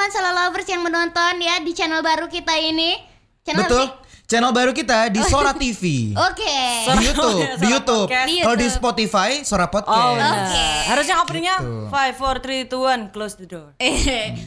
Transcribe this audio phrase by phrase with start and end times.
[0.00, 2.96] teman-teman solo lovers yang menonton ya di channel baru kita ini.
[3.44, 3.84] Channel apa Betul.
[3.84, 3.90] sih?
[4.24, 6.16] Channel baru kita di Sora TV.
[6.16, 6.56] Oke.
[6.88, 8.08] Di YouTube, di YouTube.
[8.08, 8.66] Kalau di.
[8.72, 10.16] Spotify, Sora Oh, Podcast.
[10.16, 10.32] benar.
[10.40, 10.64] Oke.
[10.88, 11.92] Harusnya openingnya Gitu.
[11.92, 13.76] 5 4 3 2 1 close the door.
[13.76, 13.92] Eh,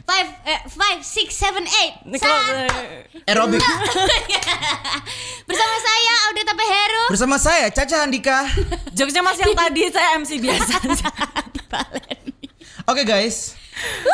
[0.02, 2.02] five, eh, five, six, seven, eight.
[2.02, 2.50] Ini Sa- close.
[3.30, 3.62] Aerobik.
[5.50, 7.04] Bersama saya Audita Peheru.
[7.14, 8.50] Bersama saya Caca Handika.
[8.90, 10.76] Jokesnya masih yang tadi saya MC biasa.
[12.84, 13.54] Oke guys,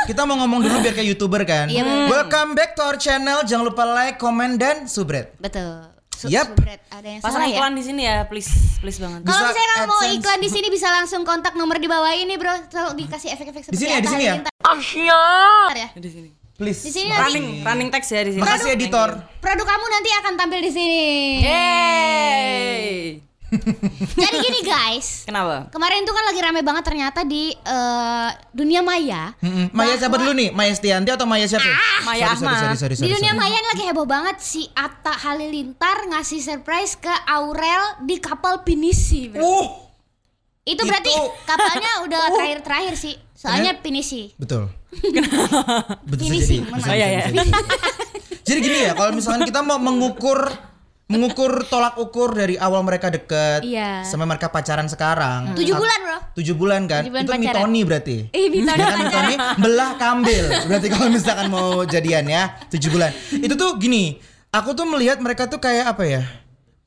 [0.05, 1.67] kita mau ngomong dulu biar kayak youtuber kan.
[1.67, 2.07] Iya.
[2.07, 3.43] Welcome back to our channel.
[3.43, 5.31] Jangan lupa like, comment, dan subscribe.
[5.37, 5.89] Betul.
[6.11, 6.51] Su- Yap.
[6.51, 6.83] subret.
[6.91, 7.55] Ada yang Pasang salah ya?
[7.55, 8.51] iklan di sini ya, please,
[8.83, 9.23] please banget.
[9.23, 10.19] Kalau misalnya mau AdSense.
[10.19, 12.67] iklan di sini bisa langsung kontak nomor di bawah ini, Bro.
[12.67, 14.35] Selalu dikasih efek-efek seperti sini ya, di sini ya?
[14.59, 15.89] Halilintar ya.
[15.95, 16.29] Di sini.
[16.59, 16.83] Please.
[16.83, 18.43] Di sini nanti Running, running text ya di sini.
[18.43, 19.09] Makasih editor.
[19.39, 21.03] produk kamu nanti akan tampil di sini.
[21.39, 23.28] Yeay.
[24.15, 25.67] Jadi gini guys, Kenapa?
[25.69, 29.33] kemarin tuh kan lagi rame banget ternyata di eh, dunia maya.
[29.37, 29.69] Mm-mm.
[29.71, 30.49] Maya siapa dulu nih?
[30.49, 31.65] Maya Stianti atau Maya siapa?
[32.03, 32.59] Maya sorry, sorry, Ahmad.
[32.59, 33.41] sorry, sorry, Di sorry, dunia sorry.
[33.41, 39.27] maya ini lagi heboh banget si Atta Halilintar ngasih surprise ke Aurel di kapal Pinisi.
[39.27, 39.41] bro.
[39.41, 39.65] Uh,
[40.63, 43.15] Itu berarti itu- kapalnya udah terakhir-terakhir sih.
[43.33, 44.29] Soalnya Pinisi.
[44.35, 44.69] betul.
[46.03, 46.61] betul jadi.
[46.63, 46.83] maaf.
[46.83, 47.23] Oh, iya, iya.
[48.41, 50.49] Jadi gini ya, kalau misalkan kita mau mengukur
[51.09, 54.05] mengukur tolak ukur dari awal mereka deket Iya.
[54.05, 55.57] sampai mereka pacaran sekarang.
[55.57, 56.17] Tujuh Ah, bulan bro.
[56.37, 57.01] Tujuh bulan kan?
[57.01, 57.49] Tujuh bulan itu pacaran.
[57.65, 58.17] mitoni berarti.
[58.29, 60.45] Eh Bitoni Ya kan mitoni belah kambil.
[60.63, 63.09] Berarti kalau misalkan mau jadian ya tujuh bulan.
[63.33, 66.21] Itu tuh gini, aku tuh melihat mereka tuh kayak apa ya?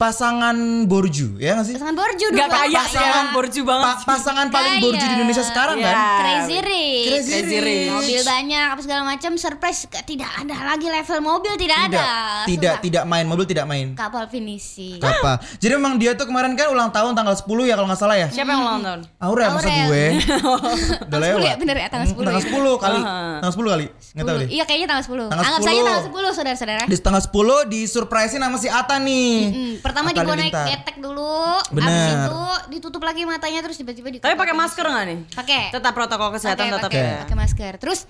[0.03, 1.75] Pasangan borju, ya nggak sih?
[1.75, 2.59] Pasangan borju Gak dong.
[2.59, 3.87] kaya sih emang borju banget.
[3.95, 4.83] Pa- pasangan paling Kaya.
[4.83, 5.87] borju di Indonesia sekarang Iya.
[5.87, 5.97] kan?
[6.19, 7.07] Crazy Rich.
[7.07, 7.91] Crazy Crazy Rich.
[7.93, 12.43] Mobil banyak apa segala macam surprise tidak ada lagi level mobil tidak, Tidak, ada.
[12.45, 12.83] tidak, Sudah.
[12.83, 13.95] tidak main mobil tidak main.
[13.95, 14.99] Kapal finisi.
[14.99, 15.39] Kapal.
[15.57, 18.27] Jadi memang dia tuh kemarin kan ulang tahun tanggal 10 ya kalau nggak salah ya.
[18.27, 19.01] Siapa yang ulang tahun?
[19.19, 19.87] Aurel masa Aurel.
[19.87, 20.05] gue.
[21.07, 21.43] Udah Tanggal 10 lewat.
[21.43, 21.55] ya?
[21.57, 22.49] Bener ya, tanggal 10 Tanggal ya.
[22.51, 22.99] 10 kali.
[22.99, 23.39] Aha.
[23.39, 23.87] Tanggal 10 kali.
[24.13, 24.49] Enggak tahu deh.
[24.51, 25.25] Iya kayaknya tanggal 10.
[25.31, 25.87] Tanggal Anggap saja 10.
[25.87, 26.83] tanggal 10 saudara-saudara.
[26.85, 29.37] Di tanggal 10 di surprisein sama si Ata nih.
[29.47, 31.37] Hmm, pertama Atta dibawa naik ketek dulu,
[31.71, 31.87] Bener.
[31.87, 32.43] abis itu
[32.73, 34.27] ditutup lagi matanya terus tiba-tiba ditutup.
[34.27, 35.19] Tapi pakai masker nggak nih?
[35.31, 35.63] Pakai.
[35.71, 37.17] Tetap protokol kesehatan Pakai, tetap pakai, ya.
[37.23, 37.73] pakai masker.
[37.77, 38.01] Terus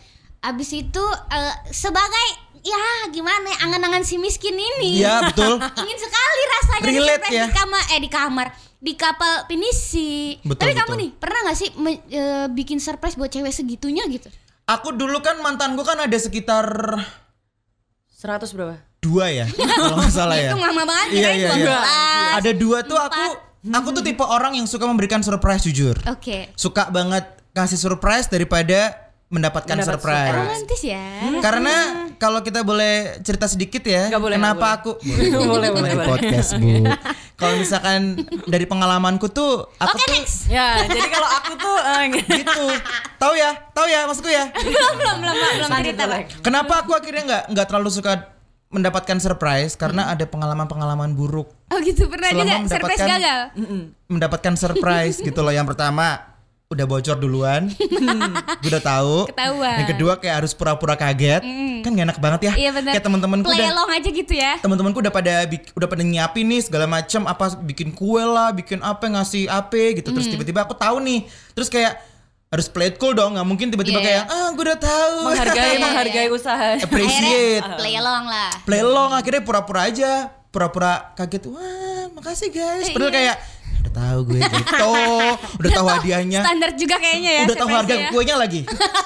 [0.40, 2.26] abis itu eh, sebagai
[2.62, 5.02] ya gimana ya, angan-angan si miskin ini.
[5.02, 5.58] Iya, betul.
[5.82, 7.44] Ingin sekali rasanya di Relate surprise ya.
[7.44, 8.46] di kamar eh di kamar
[8.78, 10.38] di kapal pinisi.
[10.42, 11.00] Betul, Tapi kamu betul.
[11.02, 14.30] nih pernah nggak sih me- eh, bikin surprise buat cewek segitunya gitu?
[14.64, 16.66] Aku dulu kan mantanku kan ada sekitar
[18.14, 18.78] 100 berapa?
[19.02, 20.54] Dua ya kalau nggak salah ya.
[20.54, 21.78] Itu lama banget Iya kirain iya iya.
[22.30, 22.38] 12.
[22.38, 23.24] Ada dua tuh aku
[23.66, 25.98] aku tuh tipe orang yang suka memberikan surprise jujur.
[26.06, 26.54] Oke.
[26.54, 28.94] Suka banget kasih surprise daripada
[29.26, 30.36] mendapatkan Mendapat surprise.
[30.38, 31.02] Romantis ya.
[31.40, 31.74] Karena
[32.20, 36.06] kalau kita boleh cerita sedikit ya, Nggak boleh, kenapa nggak aku Boleh, boleh, Di boleh.
[36.06, 36.68] podcast bu.
[37.40, 38.00] kalau misalkan
[38.44, 40.46] dari pengalamanku tuh, aku Oke tuh next.
[40.52, 42.02] Ya, jadi kalau aku tuh eh,
[42.44, 42.66] gitu.
[43.18, 44.52] Tahu ya, tahu ya maksudku ya.
[44.52, 45.50] belum belum belum Pak.
[45.56, 46.22] belum Lanjut, cerita boleh.
[46.28, 46.42] Pak.
[46.44, 48.12] Kenapa aku akhirnya nggak nggak terlalu suka
[48.72, 53.40] mendapatkan surprise karena ada pengalaman-pengalaman buruk Oh gitu pernah Selama juga surprise mendapatkan- gagal.
[54.06, 55.48] mendapatkan surprise gitu loh.
[55.50, 56.20] Yang pertama
[56.68, 59.28] udah bocor duluan, gue udah tahu.
[59.28, 59.76] Ketahuan.
[59.76, 61.44] Yang kedua kayak harus pura-pura kaget,
[61.80, 62.52] kan gak enak banget ya.
[62.56, 62.92] Iya benar.
[62.96, 64.52] Kayak teman-temanku udah along aja gitu ya.
[64.56, 69.04] teman-temanku udah pada udah pada nyiapin nih segala macam apa bikin kue lah, bikin apa
[69.04, 70.12] ngasih apa gitu.
[70.12, 71.28] Terus tiba-tiba aku tahu nih.
[71.52, 71.92] Terus kayak
[72.52, 74.06] harus play it cool dong, nggak mungkin tiba-tiba Iya.
[74.06, 75.14] kayak ah gue udah tahu.
[75.26, 76.68] menghargai Iya, menghargai usaha.
[76.76, 77.64] Appreciate.
[77.64, 78.50] Akhirnya play along lah.
[78.62, 80.12] Play along akhirnya pura-pura aja,
[80.46, 81.48] pura-pura kaget.
[81.48, 82.86] Wah, makasih guys.
[82.86, 82.92] Iya.
[82.92, 83.61] Padahal kayak udah
[83.92, 84.90] tahu gue gitu.
[85.60, 86.40] udah tahu hadiahnya.
[86.40, 87.42] Standar juga kayaknya ya.
[87.44, 88.08] Udah tahu harga ya.
[88.08, 88.60] kuenya lagi.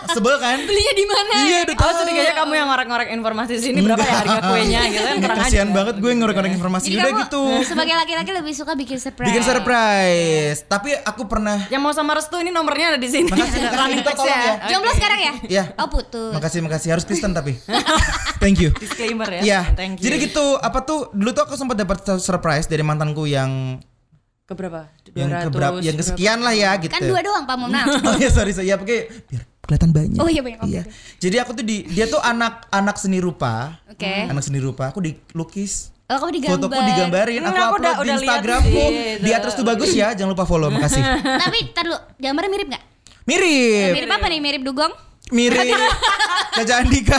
[0.08, 0.58] Sebel kan?
[0.62, 1.34] Belinya di mana?
[1.36, 1.98] Iya, udah Oh, tahu.
[2.00, 5.68] sedikitnya kamu yang ngorek-ngorek informasi di sini berapa ya harga kuenya gitu kan kurang Kasihan
[5.70, 7.42] banget gue ngorek-ngorek informasi Jadi udah kamu gitu.
[7.66, 9.28] sebagai laki-laki lebih suka bikin surprise.
[9.28, 10.58] Bikin surprise.
[10.64, 13.28] Tapi aku pernah Yang mau sama restu ini nomornya ada di sini.
[13.28, 13.98] Makasih, makasih.
[13.98, 14.52] Text tolong ya.
[14.68, 15.32] Jomblo sekarang ya?
[15.46, 15.64] Iya.
[15.76, 16.32] Oh putus.
[16.32, 17.58] Makasih makasih harus Kristen tapi.
[18.42, 18.70] Thank you.
[18.72, 19.40] Disclaimer ya.
[19.42, 19.60] Iya.
[19.74, 20.04] Thank you.
[20.06, 23.80] Jadi gitu apa tuh dulu tuh aku sempat dapat surprise dari mantanku yang
[24.46, 24.86] Keberapa?
[25.10, 26.00] yang 200, keberapa yang berapa?
[26.00, 26.92] kesekian lah ya gitu.
[26.92, 27.82] Kan dua doang Pak Momna.
[28.06, 30.18] oh iya sorry sorry ya pakai biar kelihatan banyak.
[30.18, 30.60] Oh iya, banyak.
[30.62, 30.82] Iya.
[31.18, 33.82] Jadi aku tuh di dia tuh anak anak seni rupa.
[33.86, 34.06] Oke.
[34.06, 34.86] Anak seni rupa.
[34.88, 35.90] Aku dilukis.
[36.06, 36.54] Oh kamu digambar.
[36.62, 38.70] Fotoku digambarin, Hmm, aku, aku upload udah- di Instagramku.
[38.86, 41.02] sih, Di atas tuh bagus ya, jangan lupa follow, makasih.
[41.42, 42.82] Tapi tar dulu, gambarnya mirip gak?
[43.26, 44.38] Mirip, Mirip apa nih?
[44.38, 44.94] Mirip dugong?
[45.26, 45.66] mirip.
[46.56, 47.18] Caca Andika.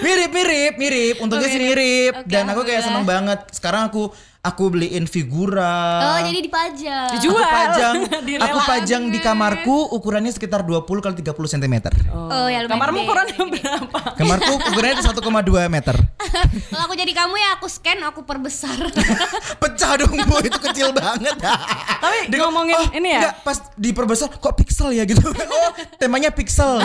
[0.00, 1.16] mirip, mirip, mirip.
[1.18, 1.74] Untungnya Oh, sih mirip.
[1.74, 2.12] mirip.
[2.16, 3.40] Oke, Dan aku kayak seneng banget.
[3.50, 4.14] Sekarang aku
[4.48, 5.76] Aku beliin figura.
[6.00, 7.10] Oh, jadi dipajang.
[7.20, 7.36] Dijual.
[7.36, 7.94] Aku pajang,
[8.48, 11.74] aku pajang di kamarku ukurannya sekitar 20 kali 30 cm.
[12.08, 13.98] Oh, ya lumayan Kamarmu ukurannya berapa?
[14.18, 15.96] Kamarku ukurannya 1,2 meter.
[16.72, 18.76] Kalau aku jadi kamu ya aku scan, aku perbesar.
[19.60, 21.36] Pecah dong bu, itu kecil banget.
[21.40, 23.20] Tapi ngomongin ini ya.
[23.28, 25.24] Enggak, pas diperbesar kok pixel ya gitu.
[25.24, 26.80] Oh, temanya pixel.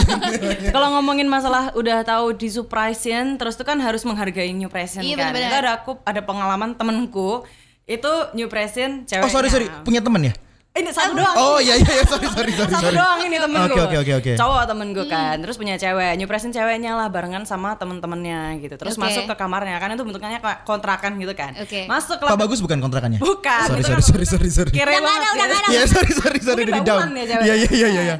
[0.72, 5.16] Kalau ngomongin masalah udah tahu di surprisein terus tuh kan harus menghargai new present Iya,
[5.16, 5.32] kan.
[5.32, 5.50] benar-benar.
[5.50, 7.44] Itu ada aku ada pengalaman temenku
[7.84, 9.28] itu new present ceweknya.
[9.28, 10.34] Oh sorry sorry, punya temen ya?
[10.74, 11.36] Ini satu doang.
[11.38, 12.74] Oh iya iya iya, sorry sorry sorry.
[12.74, 12.98] Satu sorry.
[12.98, 14.32] doang ini temen Oke, gue oke, oke, oke.
[14.42, 18.74] Cowok temen gue kan Terus punya cewek New present ceweknya lah Barengan sama temen-temennya gitu
[18.82, 19.06] Terus Oke.
[19.06, 21.86] masuk ke kamarnya Kan itu bentuknya kayak kontrakan gitu kan Oke.
[21.86, 23.22] Masuk ke Pak bagus bukan kontrakannya?
[23.22, 24.72] Bukan Sorry sorry kan sorry sorry sorry.
[24.74, 25.70] Kere Udah nggak banget ada, udah nggak ada.
[25.70, 27.08] Iya sorry sorry sorry di down.
[27.14, 27.44] ya cewek.
[27.46, 28.18] Iya iya iya iya.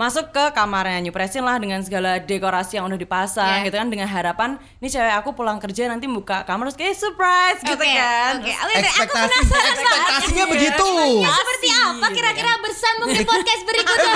[0.00, 3.68] Masuk ke kamarnya New Present lah dengan segala dekorasi yang udah dipasang Iya.
[3.68, 4.50] gitu kan dengan harapan
[4.80, 8.40] nih cewek aku pulang kerja nanti buka kamar terus kayak surprise gitu Oke, kan.
[8.40, 8.88] Oke, Terus- oke.
[8.98, 10.88] Aku penasaran ekspektasinya begitu.
[11.20, 14.14] Ya, seperti apa kira-kira bersambung di podcast berikutnya?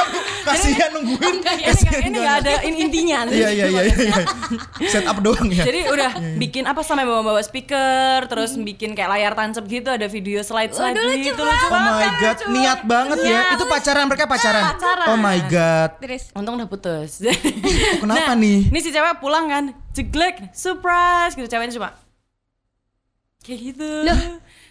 [0.46, 1.34] Kasihan nungguin.
[1.36, 3.18] Ini nggak- ini nggak ada in- intinya.
[3.26, 4.16] Iya iya iya iya.
[4.86, 5.68] Set up doang ya.
[5.68, 10.40] Jadi udah bikin apa sampai bawa-bawa speaker, terus bikin kayak layar tancap gitu, ada video
[10.40, 11.42] slide-slide lucu gitu.
[11.44, 11.68] banget.
[11.68, 13.40] Oh my kan, god, niat banget ya.
[13.52, 14.64] Itu pacaran mereka pacaran.
[14.72, 15.06] Pacaran.
[15.06, 15.90] Oh my god.
[15.98, 17.20] Terus Untung udah putus.
[17.20, 17.34] Oh,
[18.02, 18.70] kenapa Nah, nih?
[18.70, 21.44] Ini si cewek pulang kan, jeglek, surprise gitu.
[21.44, 21.88] Ceweknya cuma
[23.40, 23.90] kayak gitu.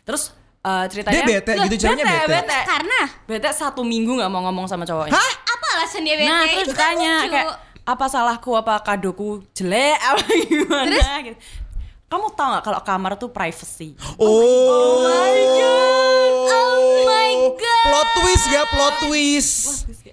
[0.03, 0.23] Terus
[0.61, 2.27] eh, ceritanya Dia bete gitu, ceweknya bete.
[2.33, 2.57] bete.
[2.65, 5.11] karena Bete satu minggu nggak mau ngomong sama cowoknya.
[5.11, 5.31] Hah?
[5.45, 6.27] apa alasan dia bete?
[6.27, 7.47] Nah terus kan ditanya kayak
[7.85, 11.37] apa salahku apa kadoku jelek apa gimana gitu.
[12.05, 13.97] Kamu tau gak kalau kamar tuh privacy?
[14.15, 16.53] Oh, my god.
[16.53, 17.83] Oh my god.
[17.83, 19.53] Plot twist ya, plot twist.
[19.65, 20.04] Plot twist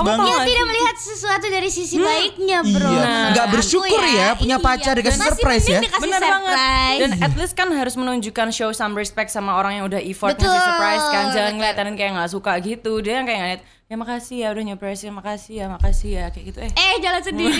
[0.00, 0.24] Kamu banget.
[0.24, 2.90] tahu Dia nggak tidak melihat sesuatu dari sisi baiknya, bro.
[2.90, 5.80] Iya, nggak aku bersyukur ya, punya pacar dikasih Masih surprise ya.
[5.80, 6.34] Dikasih Bener surprise.
[6.34, 6.98] banget.
[7.00, 10.46] Dan at least kan harus menunjukkan show some respect sama orang yang udah effort ngasih
[10.46, 11.24] Betul, surprise kan.
[11.30, 12.92] Jangan ngeliatin kayak nggak suka gitu.
[13.00, 16.58] Dia yang kayak ngeliat, ya makasih ya udah nyurprisein, makasih ya, makasih ya kayak gitu.
[16.58, 17.52] Eh, Eh, jalan sendiri.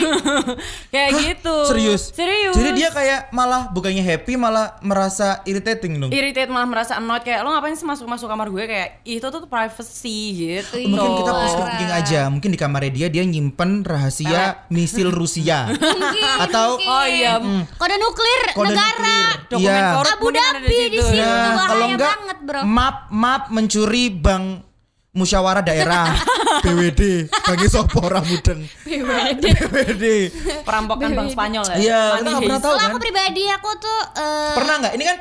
[0.94, 1.56] kayak gitu.
[1.69, 2.03] Serius?
[2.11, 2.56] Serius.
[2.56, 6.09] Jadi dia kayak malah bukannya happy malah merasa irritating dong.
[6.11, 9.44] irritate malah merasa annoyed kayak lo ngapain sih masuk masuk kamar gue kayak itu tuh
[9.44, 10.75] privacy gitu.
[10.82, 12.21] Mungkin kita positive thinking aja.
[12.26, 15.69] Mungkin di kamarnya dia dia nyimpen rahasia misil Rusia.
[15.75, 16.88] Mungkin, Atau- mungkin.
[16.88, 17.37] Oh iya.
[17.71, 18.97] Kode nuklir Kode negara.
[18.97, 19.29] nuklir.
[19.47, 21.05] Dokumen korup Abu Dhabi di situ.
[21.15, 22.61] Nah, bahaya kalau enggak banget, bro.
[22.65, 24.73] map map mencuri bank
[25.14, 26.11] musyawarah daerah
[26.64, 28.66] BWD bagi sopora mudeng?
[28.84, 30.05] BWD
[30.66, 31.76] Perampokan bank Spanyol ya.
[31.76, 32.90] Iya, kita nggak pernah tahu Kalau kan?
[32.90, 34.93] aku pribadi aku tuh eh, pernah nggak?
[34.94, 35.16] Ini kan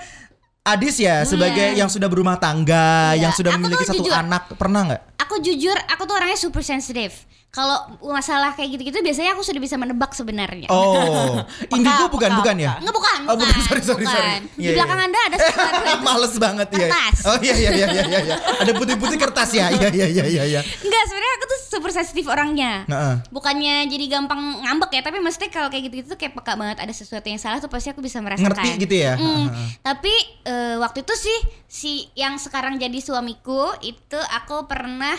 [0.64, 4.16] Adis ya sebagai yang sudah berumah tangga Iya, yang sudah aku memiliki satu jujur.
[4.16, 5.02] anak pernah nggak?
[5.20, 7.28] Aku jujur aku tuh orangnya super sensitif.
[7.54, 10.66] Kalau masalah kayak gitu-gitu biasanya aku sudah bisa menebak sebenarnya.
[10.74, 11.38] oh
[11.78, 13.54] indigo bukan peka, bukan ya Enggak bukan, Oh, bukan.
[13.62, 14.10] Sorry, sorry, bukan.
[14.10, 14.34] sorry.
[14.34, 14.72] Di Iya, iya.
[14.74, 15.38] belakang Anda ada
[16.10, 16.78] Males banget ya.
[16.90, 17.16] Kertas.
[17.24, 18.20] Oh iya iya iya iya iya.
[18.26, 18.36] iya.
[18.58, 19.70] Ada putih-putih kertas ya.
[19.70, 20.62] Iya iya iya iya iya.
[20.66, 22.90] Enggak, sebenarnya aku tuh super sensitif orangnya.
[22.90, 23.14] Heeh.
[23.30, 26.90] Bukannya jadi gampang ngambek ya, tapi maksudnya kalau kayak gitu-gitu tuh kayak peka banget ada
[26.90, 28.50] sesuatu yang salah tuh pasti aku bisa merasakan.
[28.50, 29.14] Ngerti gitu ya?
[29.14, 29.30] Mm.
[29.46, 29.68] Heeh.
[29.80, 30.14] Tapi
[30.44, 31.38] eh, waktu itu sih
[31.70, 35.14] si yang sekarang jadi suamiku itu aku pernah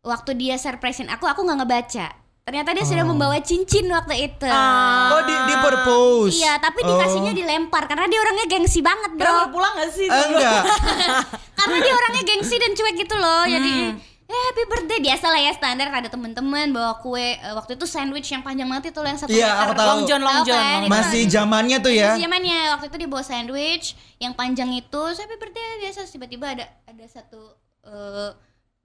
[0.00, 2.08] waktu dia surprisein aku, aku nggak ngebaca.
[2.40, 4.48] Ternyata dia sudah membawa cincin waktu itu.
[4.48, 6.34] Oh di di purpose.
[6.34, 6.88] Iya, tapi Oh.
[6.90, 9.50] dikasihnya dilempar karena dia orangnya gengsi banget, bro.
[9.50, 10.08] pulang gak sih?
[10.08, 10.62] Eh, enggak.
[11.60, 13.44] karena dia orangnya gengsi dan cuek gitu loh.
[13.44, 14.00] Jadi Hmm.
[14.26, 18.26] eh happy birthday biasa lah ya standar ada teman-teman bawa kue Eh, waktu itu sandwich
[18.26, 19.60] yang panjang banget itu loh yang satu Iya, meter.
[19.60, 19.86] aku tahu.
[19.86, 20.58] Long John, Long Tahu John.
[20.58, 20.80] kan?
[20.88, 22.08] Masih zamannya tuh ya.
[22.08, 23.86] Masih zamannya waktu itu dia bawa sandwich
[24.16, 27.42] yang panjang itu saya happy birthday biasa tiba-tiba ada ada satu
[27.84, 28.30] eh,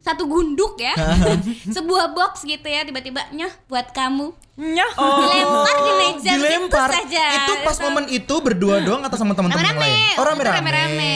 [0.05, 0.93] satu gunduk ya
[1.75, 4.91] sebuah box gitu ya tiba-tiba nyah buat kamu Nyah.
[4.95, 6.88] dilempar di meja Oh, dilempar.
[6.88, 9.97] begitu saja Itu pas momen itu berdua doang atau sama teman-teman yang rame-rame lain?
[9.97, 10.55] Oh, itu rame-rame.
[10.55, 11.15] rame-rame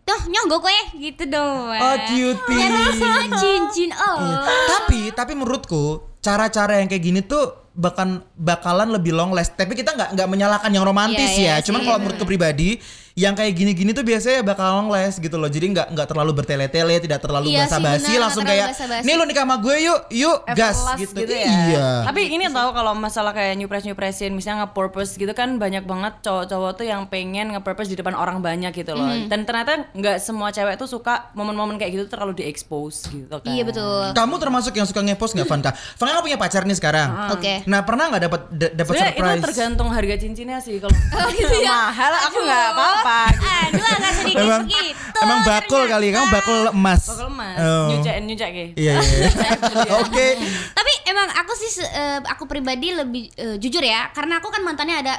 [0.00, 2.36] tuh nyah gue kue gitu doang Oh, cutie.
[2.38, 4.38] Ternyata sama cincin oh Iya.
[4.68, 5.84] Tapi tapi menurutku
[6.20, 9.54] cara-cara yang kayak gini tuh bahkan bakalan lebih long last.
[9.54, 11.64] Tapi kita nggak nggak menyalahkan yang romantis Iya, iya ya.
[11.64, 12.76] Cuman sih, kalau menurutku pribadi
[13.20, 15.46] yang kayak gini-gini tuh biasanya bakal long last gitu loh.
[15.46, 18.72] Jadi nggak nggak terlalu bertele-tele, tidak terlalu Iya basa-basi, langsung kayak
[19.02, 21.20] nih lu nikah sama gue yuk, yuk gas Everlast gitu.
[21.28, 21.44] ya.
[21.44, 21.88] Iya.
[22.08, 25.84] Tapi ini tahu kalau masalah kayak new press new pressin misalnya nge-purpose gitu kan banyak
[25.84, 29.04] banget cowok-cowok tuh yang pengen nge-purpose di depan orang banyak gitu loh.
[29.04, 29.28] Mhm.
[29.28, 33.44] Dan ternyata nggak semua cewek tuh suka momen-momen kayak gitu terlalu di-expose gitu kan.
[33.46, 35.70] iya betul Kamu termasuk yang suka ngepost nggak Vanka?
[35.94, 37.08] Vanka kan punya pacar nih sekarang.
[37.30, 37.66] Oke.
[37.66, 39.44] Nah pernah nggak dapat da- dapat Sebenarnya itu surprise?
[39.44, 40.94] tergantung harga cincinnya sih kalau
[41.32, 41.68] gitu ya?
[41.68, 43.09] mahal aku nggak apa-apa.
[43.32, 43.44] Gitu.
[43.44, 47.02] aduh agak sedikit Emang gitu emang bakul kali, kamu bakul emas.
[47.06, 47.86] Bakal emas, Oh.
[47.92, 48.66] nyucek ya.
[48.72, 49.18] Iya iya.
[49.28, 49.50] iya.
[50.00, 50.26] Oke.
[50.72, 55.02] tapi emang aku sih eh, aku pribadi lebih eh, jujur ya karena aku kan mantannya
[55.02, 55.14] ada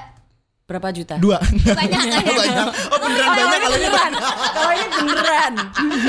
[0.71, 1.15] Berapa juta?
[1.17, 1.35] Dua.
[1.37, 2.23] Banyak kan?
[2.23, 2.67] banyak.
[2.87, 3.83] Oh beneran banyak kalau ini.
[3.83, 4.11] beneran.
[4.31, 5.53] Kalau ini beneran.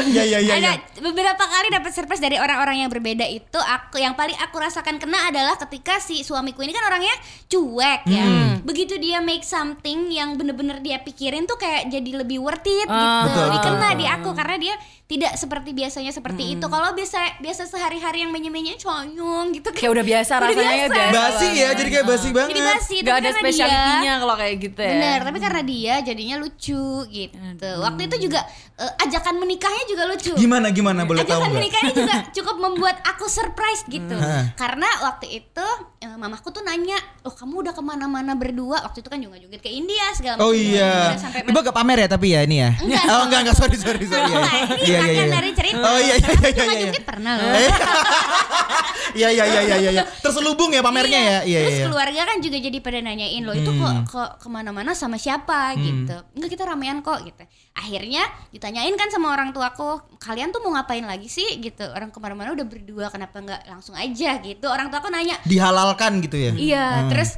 [0.05, 0.53] Iya iya iya.
[0.55, 1.01] ada iya.
[1.01, 5.29] beberapa kali dapat surprise dari orang-orang yang berbeda itu aku yang paling aku rasakan kena
[5.29, 7.15] adalah ketika si suamiku ini kan orangnya
[7.47, 8.63] cuek ya Hmm.
[8.63, 12.95] begitu dia make something yang bener-bener dia pikirin tuh kayak jadi lebih worth it Ah,
[12.95, 13.99] gitu betul, Lebih betul, kena betul.
[13.99, 14.75] di aku karena dia
[15.13, 16.55] tidak seperti biasanya seperti Hmm.
[16.55, 20.73] itu kalau biasa biasa sehari-hari yang menye-menye conyong gitu kan Kayak udah biasa Udah rasanya
[20.79, 20.95] biasa.
[20.95, 22.51] biasa Basi ya, jadi kayak basi banget.
[22.51, 24.93] jadi basi Gak ada spesialitinya kalau kayak gitu ya.
[24.93, 27.71] Bener, tapi karena dia jadinya lucu gitu.
[27.79, 28.41] Waktu itu juga
[28.75, 30.33] eh, ajakan menikahnya juga lucu.
[30.35, 34.15] Gimana gimana boleh tahu ajakan menikahnya juga cukup membuat aku surprise gitu.
[34.15, 34.49] Hmm.
[34.55, 35.67] Karena waktu itu
[35.99, 38.81] eh, mamaku tuh nanya, oh kamu udah ke mana-mana berdua?
[38.83, 40.63] Waktu itu kan juga joget ke India segala Oh macam.
[40.65, 40.93] iya.
[41.11, 42.71] Udah sampai Ibu gak pamer ya tapi ya ini ya?
[42.75, 43.05] Enggak.
[43.07, 44.25] Oh enggak enggak sorry sorry sorry.
[44.25, 45.83] Enggak, ini bagian dari cerita.
[45.83, 46.91] Oh iya iya iya iya.
[46.95, 47.03] iya.
[47.03, 47.53] pernah loh.
[47.53, 47.71] Eh,
[49.13, 49.91] Iya iya iya iya iya.
[49.93, 50.05] iya.
[50.25, 51.39] Terselubung ya pamernya ya.
[51.45, 51.87] Iya Terus iya.
[51.89, 56.17] keluarga kan juga jadi pada nanyain loh itu kok ke ke mana-mana sama siapa gitu.
[56.37, 57.43] Enggak kita ramean kok gitu.
[57.77, 61.85] Akhirnya ditanyain kan sama orang tuaku, kalian tuh mau ngapain lagi sih gitu.
[61.93, 64.67] Orang ke mana-mana udah berdua kenapa nggak langsung aja gitu.
[64.69, 65.37] Orang tuaku nanya.
[65.45, 66.53] Dihalalkan gitu ya.
[66.57, 66.87] Iya.
[67.13, 67.37] Terus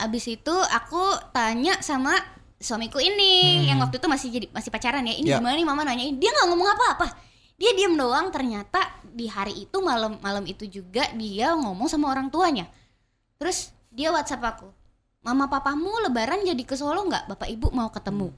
[0.00, 2.16] abis itu aku tanya sama
[2.62, 5.12] suamiku ini yang waktu itu masih jadi masih pacaran ya.
[5.12, 5.36] Ini Ya.
[5.42, 6.14] gimana nih mama nanyain.
[6.16, 7.06] Dia nggak ngomong apa-apa.
[7.58, 8.30] Dia diem doang.
[8.30, 12.70] Ternyata di hari itu malam malam itu juga dia ngomong sama orang tuanya.
[13.36, 14.70] Terus dia WhatsApp aku.
[15.22, 17.28] Mama papamu lebaran jadi ke Solo nggak?
[17.28, 18.30] Bapak ibu mau ketemu.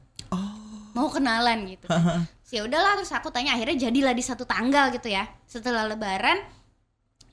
[0.94, 1.90] Mau kenalan gitu.
[1.90, 2.22] kan.
[2.44, 5.26] Terus ya udahlah terus aku tanya akhirnya jadilah di satu tanggal gitu ya.
[5.44, 6.38] Setelah lebaran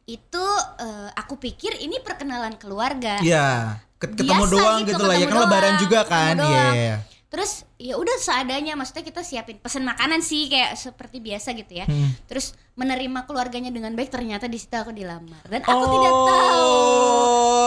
[0.07, 0.45] itu
[0.79, 3.21] eh, aku pikir ini perkenalan keluarga.
[3.21, 3.77] Iya.
[3.77, 6.35] Ket- Ketemu Biasa doang gitu, gitu lah ya kan lebaran doang, juga ketemu kan.
[6.41, 6.65] Iya.
[6.73, 6.95] iya.
[7.31, 11.87] Terus ya udah seadanya maksudnya kita siapin pesan makanan sih kayak seperti biasa gitu ya.
[11.87, 12.11] Hmm.
[12.27, 16.75] Terus menerima keluarganya dengan baik ternyata di situ aku dilamar dan aku tidak tahu.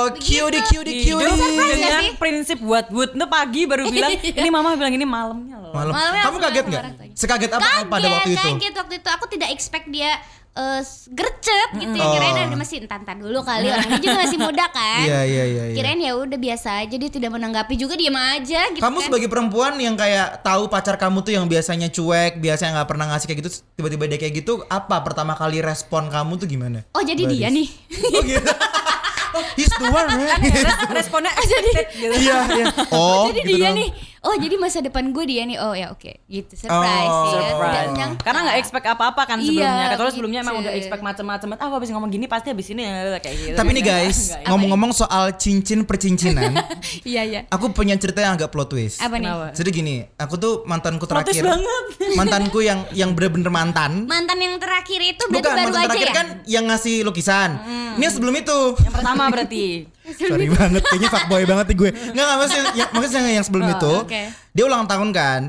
[0.05, 1.17] Oh, cutie cutie cutie.
[1.17, 2.13] Ya dengan sih?
[2.21, 4.13] prinsip buat wood Itu pagi baru bilang
[4.45, 5.93] Ini mama bilang ini malamnya loh Malam.
[5.97, 6.85] Malamnya Kamu kaget nggak?
[7.17, 8.45] Sekaget apa Kaget, pada waktu itu?
[8.45, 10.13] kaget waktu itu aku tidak expect dia
[10.55, 12.07] eh, gercep gitu ya.
[12.09, 12.43] Kirain Oh.
[12.45, 15.03] ada masih entar dulu kali orangnya juga masih muda kan.
[15.03, 15.65] Iya iya iya.
[15.69, 15.75] iya.
[15.75, 19.05] Kirain ya udah biasa aja dia tidak menanggapi juga diam aja gitu Kamu kan.
[19.05, 23.27] sebagai perempuan yang kayak tahu pacar kamu tuh yang biasanya cuek, biasanya nggak pernah ngasih
[23.27, 26.87] kayak gitu, tiba-tiba dia kayak gitu, apa pertama kali respon kamu tuh gimana?
[26.91, 27.67] Oh jadi dia nih.
[28.09, 28.47] Oh gitu.
[29.35, 30.39] oh, he's the one, man.
[30.39, 32.67] Res- Responnya expected gitu Iya, iya.
[32.95, 33.79] Oh, jadi gitu dia dong.
[33.83, 33.89] nih.
[34.25, 35.57] Oh jadi masa depan gue dia nih.
[35.57, 37.41] Oh ya oke gitu surprise Oh, ya.
[37.47, 37.89] Surprise.
[37.89, 38.23] Menyangka.
[38.25, 39.87] Karena nggak expect apa-apa kan Iya, sebelumnya.
[39.95, 40.63] Kalau sebelumnya emang gitu.
[40.65, 41.49] udah expect macam-macam.
[41.51, 43.55] Ah, aku habis ngomong gini pasti habis ini ya kayak gitu.
[43.55, 46.57] Tapi nih guys, ngomong-ngomong soal cincin percincinan,
[47.05, 47.41] Iya iya.
[47.47, 48.99] aku punya cerita yang agak plot twist.
[48.99, 49.29] Apa nih?
[49.29, 49.47] Kenapa?
[49.53, 51.45] Jadi gini, aku tuh mantanku Plot twist terakhir.
[51.55, 51.85] banget.
[52.19, 54.09] Mantanku yang yang bener-bener mantan.
[54.09, 56.15] Mantan yang terakhir itu berarti Bukan, baru mantan aja terakhir ya?
[56.15, 57.51] kan yang ngasih lukisan.
[57.95, 58.59] Ini yang sebelum itu.
[58.81, 59.65] Yang pertama berarti.
[60.05, 61.91] Sorry banget, kayaknya fuckboy banget nih gue.
[61.91, 63.93] Enggak, enggak maksudnya, yang, maksudnya yang, sebelum Oh, itu.
[64.05, 64.23] oke.
[64.53, 65.43] Dia ulang tahun kan.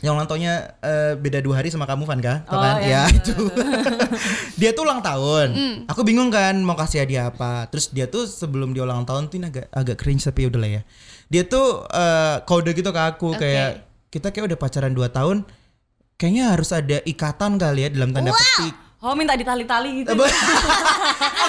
[0.00, 2.74] Yang ulang tahunnya eh, beda dua hari sama kamu Vanka, tau Oh, kan?
[2.80, 3.04] iya.
[3.04, 3.36] Ya itu.
[4.60, 5.48] dia tuh ulang tahun.
[5.52, 5.74] Hmm.
[5.88, 7.68] Aku bingung kan mau kasih hadiah apa.
[7.68, 10.70] Terus dia tuh sebelum dia ulang tahun tuh ini agak agak cringe tapi udah lah
[10.76, 10.82] ya.
[11.28, 13.44] Dia tuh eh, kode gitu ke aku Oke.
[13.44, 13.70] kayak
[14.08, 15.36] kita kayak udah pacaran 2 tahun.
[16.16, 18.76] Kayaknya harus ada ikatan kali ya dalam tanda petik.
[19.00, 20.12] Oh minta ditali-tali gitu.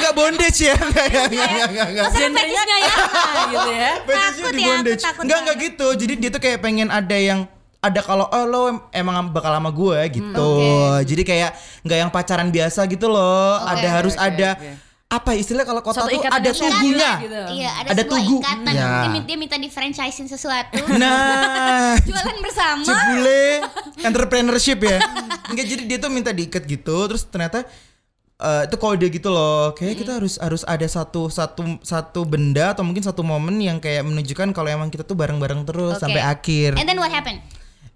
[0.01, 2.07] agak bondage ya enggak ya enggak enggak enggak, enggak.
[2.11, 2.95] Genrenya fetishnya ya?
[3.45, 3.91] gitu ya.
[4.17, 5.01] Takut di ya, aku bondage.
[5.01, 5.87] takut Enggak enggak gitu.
[5.95, 7.39] Jadi dia tuh kayak pengen ada yang
[7.81, 10.49] ada kalau oh lo emang bakal sama gue gitu.
[10.57, 11.09] Oke.
[11.09, 13.57] Jadi kayak nggak yang pacaran biasa gitu loh.
[13.57, 14.69] Oke, ada harus oke, ada oke.
[15.11, 17.11] apa istilah kalau kota Satu tuh ada tugunya.
[17.19, 17.41] gitu.
[17.57, 18.37] Iya, ada, Ada tugu.
[18.37, 18.71] ikatan.
[18.71, 18.85] Ya.
[18.85, 20.77] Dia, minta- dia minta di franchisein sesuatu.
[21.01, 22.85] Nah, Jualan bersama.
[22.85, 23.65] Cebule
[23.99, 24.97] entrepreneurship ya.
[25.49, 27.65] Enggak jadi dia tuh minta diikat gitu terus ternyata
[28.41, 29.71] eh, itu kode gitu loh.
[29.77, 34.03] Kayak kita harus harus ada satu satu satu benda atau mungkin satu momen yang kayak
[34.03, 36.03] menunjukkan kalau emang kita tuh bareng-bareng terus Oke.
[36.03, 36.75] sampai akhir.
[36.81, 37.39] And then what happened?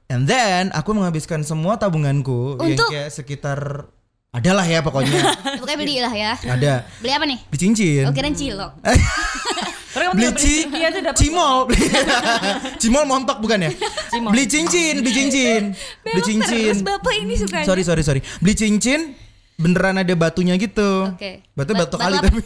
[0.05, 2.93] And then aku menghabiskan semua tabunganku yang Untuk?
[2.93, 3.89] kayak sekitar
[4.35, 5.15] adalah ya pokoknya.
[5.63, 6.35] Pokoknya beli lah ya.
[6.43, 6.83] ada.
[6.99, 7.39] Beli apa nih?
[7.47, 8.03] Beli cincin.
[8.03, 8.71] Oh kirain cilok.
[9.95, 11.15] Beli tinggal ci beli aja dapat.
[11.15, 11.57] cimol.
[12.83, 13.71] cimol montok bukan ya?
[14.11, 14.31] Cimol.
[14.35, 15.63] Beli cincin, beli cincin.
[16.03, 16.73] Beli cincin.
[16.75, 17.63] Terus bapak ini suka.
[17.63, 18.21] Sorry sorry sorry.
[18.43, 19.15] Beli cincin
[19.55, 21.07] beneran ada batunya gitu.
[21.07, 21.39] Oke.
[21.51, 22.25] Batu Ba- batu batu kali apa?
[22.25, 22.39] tapi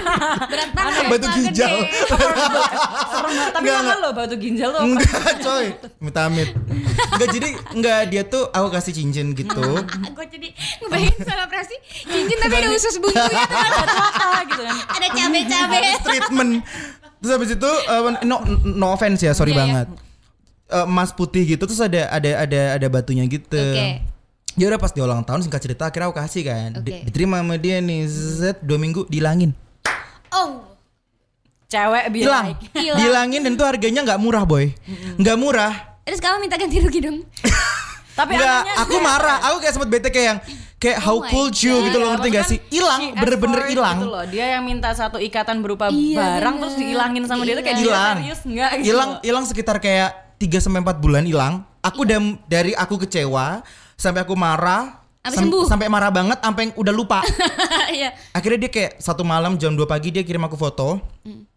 [0.50, 1.04] Berat banget.
[1.06, 1.74] Batu ginjal.
[1.84, 3.50] Serem banget.
[3.52, 4.82] Tapi Enggak, mahal loh batu ginjal tuh.
[4.82, 5.66] enggak coy.
[6.00, 6.48] Amit amit.
[7.10, 9.66] Enggak jadi enggak dia tuh aku kasih cincin gitu.
[10.16, 10.48] Gue jadi
[10.80, 14.76] ngebayangin selebrasi cincin tapi ada usus bumbunya tuh ada Apa gitu kan.
[14.90, 15.78] ada cabe-cabe.
[16.00, 16.52] treatment.
[17.18, 19.62] Terus habis itu eh, no no offense ya, sorry Iya, iya.
[19.62, 19.88] banget.
[20.66, 23.52] Eh, emas putih gitu terus ada ada ada ada batunya gitu.
[23.52, 24.13] Oke.
[24.54, 26.68] Ya udah pas dia ulang tahun singkat cerita akhirnya aku kasih kan.
[26.78, 26.98] Di- Oke.
[27.04, 29.50] diterima sama dia nih Z dua minggu dilangin.
[30.30, 30.62] Oh.
[31.64, 32.60] cewek be hilang like.
[32.72, 32.96] Hilang.
[32.96, 34.70] dihilangin dan tuh harganya nggak murah boy
[35.16, 37.18] nggak murah Terus kamu minta ganti rugi dong.
[38.18, 40.38] Tapi nggak anehnya aku marah aku kayak sempet bete kayak yang
[40.76, 41.84] kayak how Oh could you God.
[41.84, 44.24] gitu loh Iya, ngerti gak maksudnya sih hilang bener-bener hilang gitu loh.
[44.28, 46.62] Dia yang minta satu ikatan berupa Iya, barang bener.
[46.62, 48.84] terus dihilangin sama dia tuh kayak hilang serius enggak gitu.
[48.86, 53.64] hilang hilang sekitar kayak 3 sampai 4 bulan hilang aku udah dari aku kecewa
[53.94, 55.64] sampai aku marah Sampai sembuh.
[55.64, 57.24] sampai marah banget sampai udah lupa
[57.90, 58.12] Iya.
[58.30, 61.00] akhirnya dia kayak satu malam jam 2 pagi dia kirim aku foto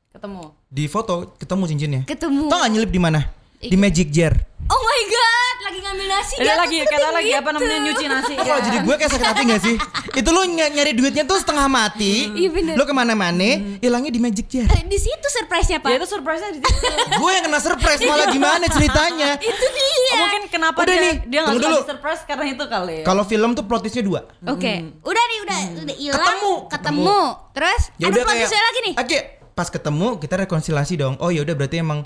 [0.10, 0.44] ketemu.
[0.66, 2.48] di foto ketemu cincinnya Ketemu.
[2.48, 3.28] tau gak nyelip di mana
[3.58, 4.34] di magic jar
[4.66, 5.37] Oh my god,
[5.68, 7.56] lagi ngambil nasi Ada jatuh lagi kata lagi apa gitu.
[7.58, 8.34] namanya nyuci nasi.
[8.34, 8.66] Kok kalau ya.
[8.66, 9.76] jadi gue kayak sakit hati gak sih?
[10.16, 12.74] Itu lu ny- nyari duitnya tuh setengah mati Iya, bener.
[12.74, 15.90] Lu ke mana-mana Hilangnya di magic jar Eh, Di situ surprise-nya, Pak.
[15.90, 16.88] Ya itu surprise-nya di situ.
[17.20, 19.92] Gue yang kena surprise malah gimana ceritanya itu dia.
[20.08, 23.04] Oh, mungkin kenapa Udah dia nih, dia tunggu suka surprise karena itu kali ya.
[23.04, 26.54] Kalau film tuh plot twistnya dua Oke, udah nih udah udah hilang, Ketemu.
[26.70, 27.20] ketemu.
[27.52, 28.96] Terus Ya ada udah plot kayak twistnya lagi nih.
[28.98, 29.20] Oke
[29.52, 32.06] pas ketemu kita rekonsiliasi dong Oh ya udah berarti emang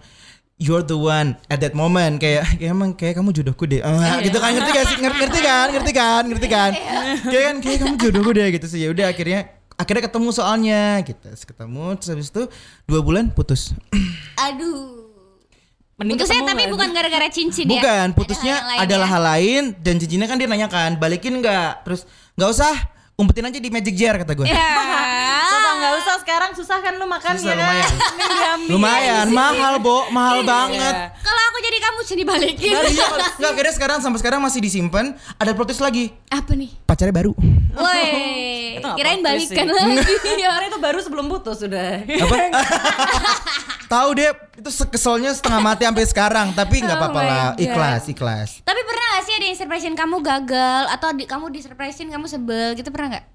[0.62, 2.22] You're the one at that moment.
[2.22, 3.82] Kayak, kayak emang kayak kamu jodohku deh.
[3.82, 4.54] Ah, gitu kan.
[4.54, 4.98] Ngerti gak sih?
[5.02, 5.68] Ngerti, ngerti kan?
[5.74, 6.22] Ngerti kan?
[6.30, 6.72] Ngerti kan?
[7.26, 8.80] Kayak kan kayak kamu jodohku deh gitu sih.
[8.86, 11.18] Ya udah akhirnya akhirnya ketemu soalnya gitu.
[11.34, 12.44] Terus ketemu terus habis itu
[12.86, 13.74] dua bulan putus.
[14.54, 15.02] Aduh.
[15.98, 17.74] Mending Putusnya ketemu tapi nggak bukan gara-gara cincin ya.
[17.78, 19.14] Bukan, Ada putusnya hal yang lain adalah ya?
[19.14, 21.86] hal lain dan cincinnya kan dia nanyakan, balikin nggak?
[21.86, 22.74] Terus nggak usah,
[23.22, 24.50] umpetin aja di magic jar kata gue.
[24.50, 24.66] Ya.
[25.82, 27.92] Nggak usah sekarang susah kan lu makan Susah, ya lumayan.
[28.46, 28.60] kan?
[28.70, 30.94] Lumayan, mahal, Bo, mahal banget.
[30.94, 31.18] Iya.
[31.18, 32.74] Kalau aku jadi kamu sih dibalikin.
[32.78, 33.06] Iya,
[33.42, 35.18] nggak akhirnya sekarang sampai sekarang masih disimpan.
[35.36, 36.70] Ada twist lagi, Apa nih?
[36.86, 37.34] pacarnya baru.
[37.72, 38.10] Woi,
[38.98, 39.74] kirain balikan sih.
[39.98, 40.14] lagi.
[40.38, 42.06] Iya, karena itu baru sebelum putus sudah.
[42.06, 42.36] Apa?
[43.88, 47.60] Tahu deh, itu keselnya setengah mati sampai sekarang, tapi nggak Oh apa-apa lah, God.
[47.60, 48.50] ikhlas, ikhlas.
[48.64, 52.72] Tapi pernah gak sih ada yang surprisein kamu gagal atau di, kamu disurprisein kamu sebel
[52.76, 53.26] gitu pernah nggak?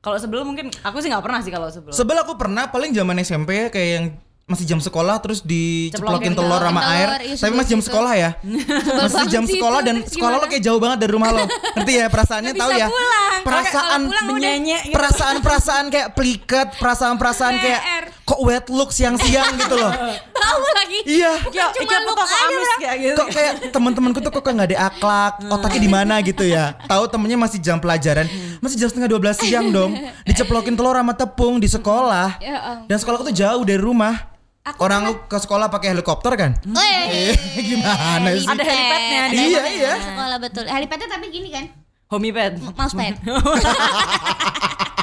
[0.00, 1.92] Kalau sebelum mungkin aku sih nggak pernah sih kalau sebelum.
[1.92, 4.06] Sebel aku pernah paling zaman SMP kayak yang
[4.50, 7.08] masih jam sekolah terus diceplokin Ceplokin telur sama telur, air.
[7.22, 8.30] iya, Tapi masih jam sebel sekolah ya.
[9.06, 11.44] masih jam sekolah dan sekolah lo kayak jauh banget dari rumah lo.
[11.78, 12.86] Ngerti ya perasaannya tahu ya.
[12.90, 13.40] pulang.
[13.46, 14.94] Perasaan Menyenyek gitu.
[14.96, 18.04] perasaan-perasaan kayak pliket, perasaan-perasaan kayak PR.
[18.30, 19.90] Kok wet look siang-siang gitu loh.
[20.30, 20.98] Tahu lagi.
[21.02, 21.32] Iya.
[21.50, 23.18] Ya, cuma look kok aja, kayak gitu.
[23.18, 26.78] Kok kayak teman-temanku tuh kok nggak ada akhlak, otaknya di mana gitu ya.
[26.86, 28.30] Tahu temennya masih jam pelajaran,
[28.62, 29.98] masih jam setengah 12 siang dong.
[30.28, 32.38] Diceplokin telur sama tepung di sekolah.
[32.38, 32.86] Ya ampun.
[32.86, 34.30] Dan sekolahku tuh jauh dari rumah.
[34.60, 36.52] Aku Orang ke sekolah pakai helikopter kan?
[36.68, 37.32] Woi.
[37.72, 38.44] Gimana sih?
[38.44, 39.92] Ada helipadnya di Iya, iya.
[39.96, 40.64] Sekolah betul.
[40.68, 41.64] Helipadnya tapi gini kan?
[42.12, 42.60] Homipad.
[42.76, 43.16] Mousepad.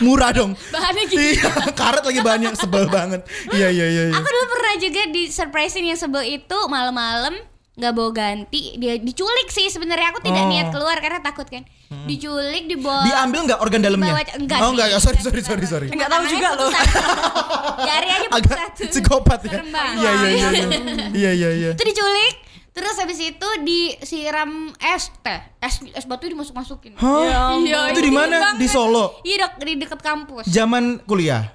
[0.00, 0.52] Murah dong.
[0.68, 1.20] Bahannya gitu.
[1.20, 3.20] Iya, karet lagi banyak sebel banget.
[3.48, 4.02] Iya iya iya.
[4.06, 4.14] iya.
[4.14, 7.36] Aku dulu pernah juga di surprisein yang sebel itu malam-malam
[7.72, 10.48] nggak bawa ganti dia diculik sih sebenarnya aku tidak Oh.
[10.48, 11.64] niat keluar karena takut kan
[12.04, 14.12] diculik dibawa Diambil nggak organ dalamnya?
[14.12, 14.72] Dibawa- enggak oh sih.
[14.74, 15.86] enggak ya sorry sorry sorry sorry.
[15.88, 16.68] Enggak tahu juga loh.
[17.80, 19.60] jari aja Agak satu psikopat ya.
[19.64, 20.28] Iya iya iya.
[20.28, 20.50] iya.
[21.20, 21.70] Iya iya iya.
[21.72, 22.34] itu diculik
[22.70, 27.58] terus habis itu disiram es teh es es batu dimasuk masukin Hah?
[27.58, 28.54] Iya, Itu di mana?
[28.54, 29.18] Di Solo.
[29.22, 31.50] iya dok di dekat kampus Zaman kuliah.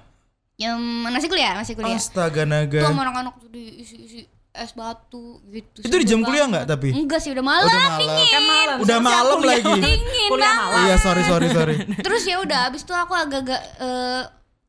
[0.56, 2.80] yang masih kuliah masih kuliah Astaga tuh naga.
[2.82, 6.88] sama anak-anak tuh diisi-isi es batu gitu Itu di jam kuliah nggak tapi?
[6.90, 8.00] enggak sih udah malam, Udah malam.
[8.00, 8.76] dingin Kan malam.
[8.80, 9.74] Udah malam lagi.
[9.78, 10.80] dingin Kuliah malam.
[10.82, 11.76] Iya sorry sorry sorry.
[12.00, 14.22] terus ya udah abis itu aku agak-agak eh,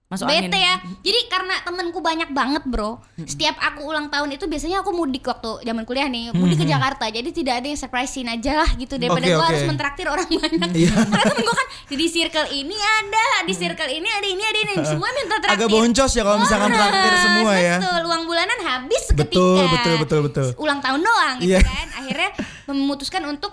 [0.08, 0.56] Masuk bete angin.
[0.56, 0.74] ya.
[1.04, 5.60] Jadi karena temenku banyak banget bro setiap aku ulang tahun itu biasanya aku mudik waktu
[5.62, 7.06] zaman kuliah nih mudik ke Jakarta.
[7.08, 9.50] Jadi tidak ada yang surprisein aja lah gitu daripada Oke, gua oke.
[9.50, 10.70] harus mentraktir orang banyak.
[10.72, 10.92] Iya.
[10.96, 14.74] karena temen gua kan di circle ini ada di circle ini ada ini ada ini
[14.82, 15.60] semua minta traktir.
[15.60, 17.76] Agak boncos ya kalau misalkan traktir semua ya.
[17.78, 18.02] betul.
[18.08, 20.48] Uang bulanan habis seketika Betul, betul, betul, betul.
[20.56, 21.60] ulang tahun doang gitu Iya.
[21.62, 21.88] kan.
[21.98, 22.30] Akhirnya
[22.66, 23.52] memutuskan untuk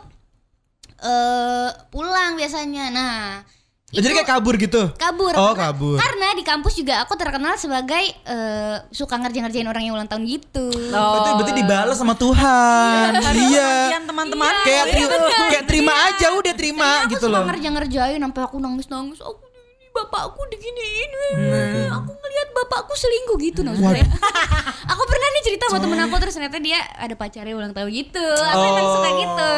[1.00, 2.84] eh pulang biasanya.
[2.88, 3.42] Nah
[3.94, 4.83] Oh, Jadi kayak kabur gitu.
[4.92, 5.96] kabur Oh, karena, kabur.
[5.96, 10.66] karena di kampus juga aku terkenal sebagai eh, suka ngerjain-ngerjain orang yang ulang tahun gitu
[10.90, 10.98] Oh.
[11.14, 13.11] Berarti berarti dibalas sama Tuhan.
[13.14, 14.02] Iya.
[14.04, 14.52] Teman-teman.
[14.62, 15.30] Kayak Iya, tri- bener.
[15.48, 17.44] kayak terima aja udah terima Iya, aku gitu suka loh.
[17.46, 19.53] ngerjain-ngerjain sampai aku nangis-nangis aku ini
[19.94, 24.02] bapakku diginiin Nah, aku ngelihat bapakku selingkuh gitu maksudnya
[24.92, 28.26] aku pernah nih cerita sama temen aku terus ternyata dia ada pacarnya ulang tahun gitu
[28.26, 29.52] aku emang suka gitu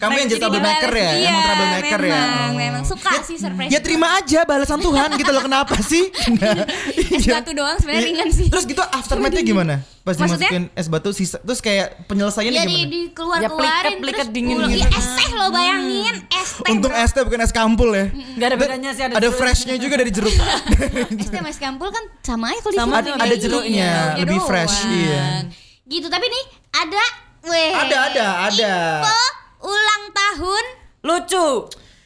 [0.00, 1.10] Kamu yang jadi troublemaker ya?
[1.10, 1.20] dibales.
[1.20, 2.10] Emang Iya, troublemaker ya?
[2.14, 2.56] memang, Oh.
[2.56, 6.04] memang suka sih surprise Ya terima aja balasan Tuhan gitu loh kenapa sih?
[6.38, 6.64] Nah,
[7.20, 7.42] iya.
[7.44, 9.74] doang sebenarnya ringan sih Terus gitu aftermath-nya gimana?
[10.00, 10.48] Pas Maksudnya?
[10.48, 12.88] dimasukin es batu sisa terus kayak penyelesaiannya ya di, gimana?
[12.88, 13.48] di keluar Ya,
[13.92, 14.70] terus dingin pulang.
[14.70, 14.80] gitu.
[14.80, 16.98] ya es teh lo bayangin es teh Untung bro.
[16.98, 18.06] es teh bukan es kampul ya.
[18.08, 20.32] Nggak ada bedanya sih ada Ada freshnya juga dari jeruk.
[21.20, 24.48] es teh sama es kampul kan sama aja kalau di Sama ada jeruknya, lebih doang.
[24.48, 25.24] fresh, iya.
[25.84, 27.04] gitu tapi nih ada
[27.42, 28.74] weh Ada, ada, ada.
[28.98, 29.20] info
[29.62, 30.64] ulang tahun
[31.02, 31.48] Lucu.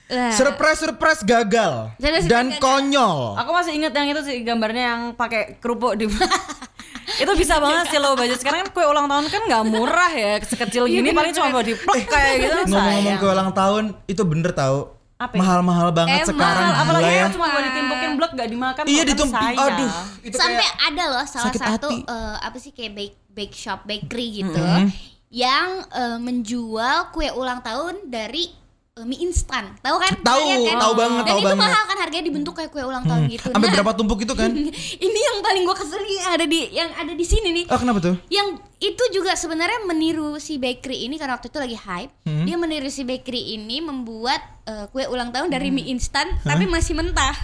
[0.05, 0.31] Lah.
[0.31, 2.61] surprise surprise gagal dan gagal.
[2.61, 3.35] konyol.
[3.37, 6.05] Aku masih inget yang itu sih gambarnya yang pakai kerupuk di
[7.07, 10.33] itu bisa banget sih low budget sekarang kan kue ulang tahun kan nggak murah ya
[10.41, 14.51] sekecil gini paling cuma buat diplek kayak gitu kan Ngomong-ngomong ke ulang tahun itu bener
[14.53, 14.79] tau
[15.15, 15.39] Apa ya?
[15.39, 17.27] mahal-mahal banget Emang, sekarang gila apalagi ya.
[17.29, 19.39] cuma buat ditimpukin blek gak dimakan Iya kok, ditumpuk.
[19.39, 19.63] sayang.
[19.65, 19.91] Aduh,
[20.23, 21.97] itu sampai kayak ada loh salah sakit satu hati.
[22.05, 24.87] eh, apa sih kayak bake bake shop bakery gitu Mm-hmm.
[25.31, 28.64] yang eh, menjual kue ulang tahun dari eh,
[28.97, 30.79] mie instan tahu kan Tahu, Kalian kan?
[30.79, 31.59] tahu banget, dan tahu itu banget.
[31.59, 31.67] Hmm.
[31.67, 34.51] mahal kan harganya dibentuk kayak kue ulang tahun gitu sampai Nah, berapa tumpuk itu kan?
[35.07, 37.75] ini yang paling gua kesel nih yang ada di yang ada di sini nih Oh
[37.75, 38.15] kenapa tuh?
[38.31, 42.47] yang itu juga sebenarnya meniru si bakery ini karena waktu itu lagi hype Hmm.
[42.47, 45.77] dia meniru si bakery ini membuat eh, kue ulang tahun dari Hmm.
[45.77, 47.35] mie instan tapi masih mentah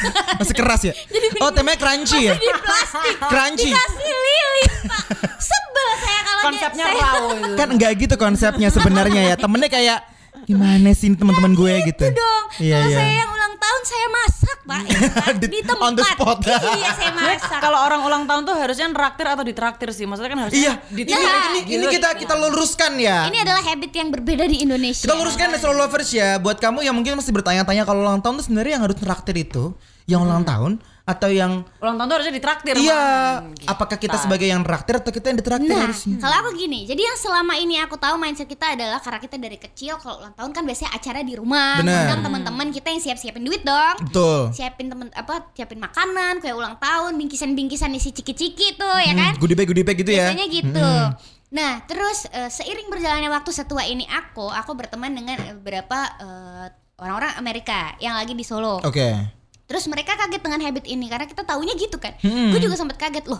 [0.38, 0.94] Masih keras ya?
[1.42, 2.32] Oh temanya crunchy ya?
[2.32, 3.66] di plastik Crunchy.
[3.68, 4.48] dikasih lilin
[4.86, 5.04] pak
[5.36, 7.54] sebel saya kalau dia- konsepnya saya- raw gitu.
[7.58, 9.34] Kan enggak gitu konsepnya sebenarnya ya.
[9.34, 9.98] Temennya kayak
[10.50, 12.02] gimana sih ini teman-teman gue gitu.
[12.02, 12.98] itu dong Iya kalau iya.
[12.98, 15.34] saya yang ulang tahun saya masak pak ya kan?
[15.36, 16.38] Di- di tempat on the spot.
[16.78, 20.40] iya saya masak kalau orang ulang tahun tuh harusnya traktir atau ditraktir sih maksudnya kan
[20.44, 23.24] harusnya Iya, di ini, Nah, ini, ini kita kita luruskan ya.
[23.24, 26.92] ini adalah habit yang berbeda di Indonesia Kita luruskan Solo Lovers ya Buat kamu yang
[26.92, 29.72] mungkin masih bertanya-tanya Kalau ulang tahun tuh sebenarnya yang harus traktir itu
[30.04, 30.72] Yang ulang tahun
[31.10, 33.02] Atau yang ulang tahun tuh harusnya ditraktir Iya.
[33.66, 37.02] Apakah kita sebagai yang traktir Atau kita yang ditraktir Nah, harusnya kalau aku gini, jadi
[37.02, 40.50] yang selama ini aku tahu mindset kita adalah karena kita dari kecil kalau ulang tahun
[40.54, 43.96] kan biasanya acara di rumah, undang teman-teman kita yang siap-siapin duit dong.
[44.06, 49.32] Betul Siapin temen apa, siapin makanan, kayak ulang tahun, bingkisan-bingkisan isi ciki-ciki tuh ya kan.
[49.40, 50.90] Goodie bag goodie bag gitu ya Biasanya gitu.
[51.50, 56.66] Nah, terus eh, seiring berjalannya waktu setua ini aku, aku berteman dengan beberapa eh,
[57.00, 58.78] orang-orang Amerika yang lagi di Solo.
[58.86, 59.39] Oke
[59.70, 62.18] Terus mereka kaget dengan habit ini karena kita taunya gitu kan.
[62.18, 62.50] Hmm.
[62.50, 63.38] Gue juga sempat kaget loh.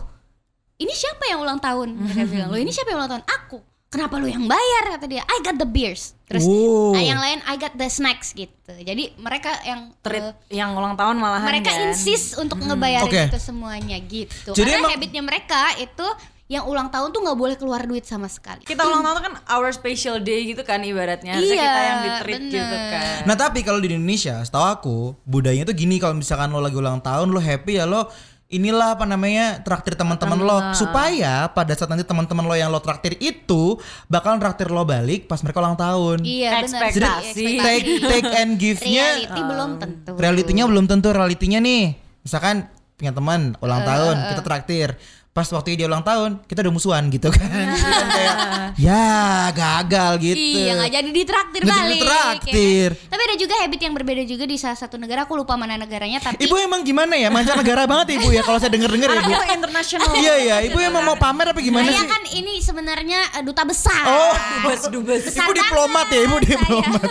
[0.79, 1.93] Ini siapa yang ulang tahun?
[1.93, 3.59] Mereka bilang, "Loh, ini siapa yang ulang tahun?" Aku.
[3.91, 5.27] Kenapa lu yang bayar kata dia?
[5.27, 6.15] I got the beers.
[6.31, 6.95] Terus Wow.
[6.95, 8.71] ah, yang lain I got the snacks gitu.
[8.71, 11.91] Jadi mereka yang treat eh, yang ulang tahun malahan mereka kan.
[11.91, 13.23] insist untuk ngebayarin Oke.
[13.35, 14.55] itu semuanya gitu.
[14.55, 16.07] Jadi Karena emang- habitnya mereka itu
[16.51, 18.67] yang ulang tahun tuh nggak boleh keluar duit sama sekali.
[18.67, 22.11] kita ulang tahun kan our special day gitu kan ibaratnya harusnya Iya, kita yang di
[22.19, 22.51] treat bener.
[22.53, 26.59] gitu kan Nah tapi kalau di Indonesia Setahu aku Budayanya tuh gini Kalau misalkan lo
[26.59, 28.11] lagi ulang tahun Lo happy ya lo
[28.49, 33.15] Inilah apa namanya traktir teman-teman lo supaya pada saat nanti teman-teman lo yang lo traktir
[33.17, 36.19] itu bakal traktir lo balik pas mereka ulang tahun.
[36.21, 36.91] Iya benar.
[36.91, 37.47] Ekspektasi.
[37.63, 40.13] Take take and give-nya Reality belum tentu.
[40.19, 42.67] realitinya belum tentu realitinya nih misalkan
[42.99, 44.89] punya teman Eh, ulang tahun kita traktir
[45.31, 47.71] pas waktu dia ulang tahun kita udah musuhan gitu kan
[48.19, 48.37] kayak
[48.75, 49.07] ya
[49.55, 51.99] gagal gitu Iya nggak jadi ditraktir jadi balik.
[52.03, 52.91] ditraktir.
[52.91, 53.11] ya kan?
[53.15, 55.23] Tapi ada juga habit yang berbeda juga di salah satu negara.
[55.23, 56.19] Aku lupa mana negaranya.
[56.19, 59.23] Tapi ibu emang gimana ya mancanegara banget ibu ya kalau saya denger denger ya bu
[59.23, 62.53] Anaknya tuh international iya ya ibu emang mau pamer apa gimana saya sih kan ini
[62.59, 64.03] sebenarnya eh, duta besar.
[64.03, 64.35] Oh,
[64.67, 67.03] dubes dubes Besar Ibu diplomat ya, ibu diplomat.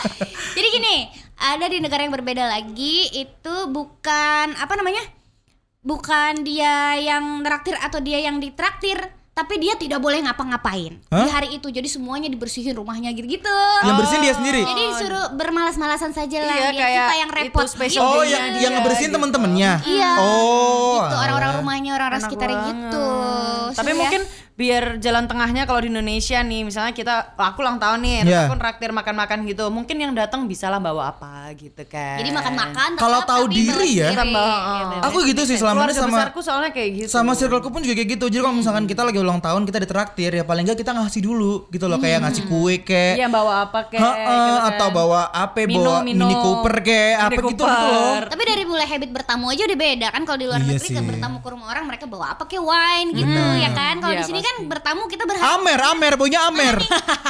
[0.60, 0.96] Jadi gini,
[1.38, 5.21] ada di negara yang berbeda lagi itu bukan apa namanya?
[5.82, 11.26] Bukan dia yang neraktir atau dia yang ditraktir, tapi dia tidak boleh ngapa-ngapain Hah?
[11.26, 11.66] di hari itu.
[11.66, 13.50] Jadi semuanya dibersihin rumahnya gitu-gitu.
[13.82, 17.38] yang bersihin dia sendiri Jadi disuruh bermalas-malasan saja lah Iya, dia kayak kita yang itu
[17.50, 17.66] repot.
[17.66, 19.16] special oh yang dia yang ngebersihin gitu.
[19.18, 20.10] teman-temannya Iya.
[20.22, 23.06] oh gitu orang-orang rumahnya orang-orang sekitarnya gitu.
[23.72, 23.98] Tapi Seru ya.
[23.98, 24.22] mungkin
[24.62, 28.46] biar jalan tengahnya kalau di Indonesia nih, misalnya kita aku ulang tahun nih, Iya.
[28.46, 29.66] aku traktir makan-makan gitu.
[29.68, 32.16] Mungkin yang datang bisalah bawa apa gitu kan.
[32.16, 34.06] jadi makan-makan Kalau tahu tapi diri bawa ya.
[34.06, 34.96] sendiri, Tambah, gitu.
[35.02, 37.08] aku gitu sih selama ini sama besarku soalnya kayak gitu.
[37.08, 40.30] sama circleku pun juga kayak gitu jadi kalau misalkan kita lagi ulang tahun kita ditraktir
[40.32, 43.88] ya paling nggak kita ngasih dulu gitu loh kayak ngasih kue kayak Iya bawa apa
[43.88, 44.22] kayak gitu
[44.54, 44.68] kan.
[44.70, 46.22] atau bawa apa Minum, bawa minum.
[46.22, 48.14] mini cooper kayak Mini apa gitu loh.
[48.24, 51.04] Tapi dari mulai habit bertamu aja udah beda kan kalau di luar Iya negeri kan
[51.06, 53.94] bertamu ke rumah orang mereka bawa apa kayak wine gitu ya kan.
[53.98, 54.68] Kalau Iya, di sini kan pasti.
[54.68, 56.76] bertamu kita berharap Amer Amer baunya Amer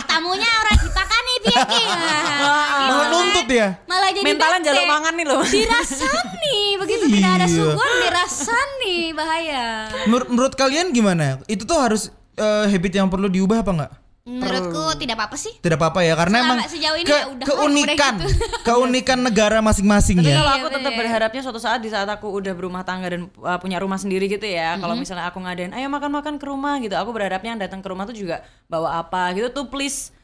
[0.04, 1.56] tamunya orang Jepang nih piye
[2.88, 5.42] malah nuntut ya Malah jadi Mentalan jaluk mangan nih loh.
[5.44, 7.54] Dirasani begitu tidak ada Iya.
[7.54, 9.64] suguhan dirasani bahaya.
[10.04, 12.02] menurut, menurut kalian gimana itu tuh harus
[12.34, 15.50] eh, habit yang perlu diubah apa enggak Menurutku tidak apa-apa sih.
[15.58, 18.46] tidak apa-apa ya karena Selama emang sejauh ini ke- ya udah, keunikan udah gitu.
[18.70, 21.00] keunikan negara masing-masing ya kalau Iya, aku tetap bener.
[21.02, 24.44] berharapnya suatu saat di saat aku udah berumah tangga dan uh, punya rumah sendiri gitu
[24.44, 24.78] ya.
[24.78, 26.94] Kalau misalnya aku ngadain, ayo makan-makan ke rumah gitu.
[26.94, 30.14] Aku berharapnya yang datang ke rumah tuh juga bawa apa gitu tuh please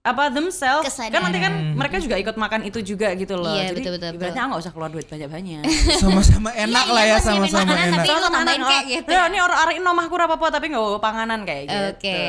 [0.00, 1.12] apa themselves Kesadaran.
[1.12, 4.10] kan nanti kan mereka juga ikut makan itu juga gitu loh Iya, jadi betul, betul,
[4.16, 5.60] ibaratnya nggak usah keluar duit banyak-banyak
[6.00, 9.08] sama-sama enak Iya, lah iya, ya gua siapin sama-sama enak tapi lo tambahin kayak gitu.
[9.12, 12.20] ya ini orang arahin nomahku apa tapi nggak panganan kayak gitu Oke.